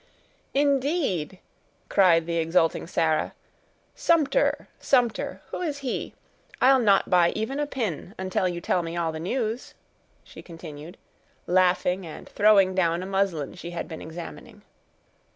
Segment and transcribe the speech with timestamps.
[0.55, 1.37] "Indeed!"
[1.87, 3.35] cried the exulting Sarah;
[3.93, 6.15] "Sumter—Sumter—who is he?
[6.59, 9.75] I'll not buy even a pin, until you tell me all the news,"
[10.23, 10.97] she continued,
[11.45, 14.63] laughing and throwing down a muslin she had been examining.